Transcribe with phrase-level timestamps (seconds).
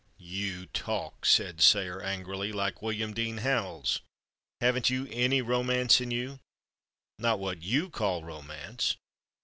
[0.33, 4.01] "You talk," said Sayre angrily, "like William Dean Howells!
[4.59, 6.39] Haven't you any romance in you?"
[7.19, 8.95] "Not what you call romance.